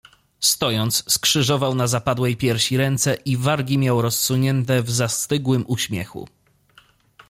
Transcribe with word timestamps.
"Stojąc, 0.39 1.03
skrzyżował 1.13 1.75
na 1.75 1.87
zapadłej 1.87 2.37
piersi 2.37 2.77
ręce 2.77 3.15
i 3.15 3.37
wargi 3.37 3.77
miał 3.77 4.01
rozsunięte 4.01 4.83
w 4.83 4.91
zastygłym 4.91 5.65
uśmiechu." 5.67 6.27